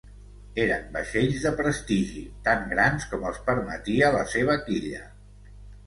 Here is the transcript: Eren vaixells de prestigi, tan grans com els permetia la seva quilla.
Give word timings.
Eren 0.61 0.87
vaixells 0.95 1.43
de 1.43 1.51
prestigi, 1.59 2.25
tan 2.49 2.67
grans 2.73 3.07
com 3.15 3.31
els 3.33 3.41
permetia 3.51 4.13
la 4.21 4.27
seva 4.37 4.61
quilla. 4.69 5.09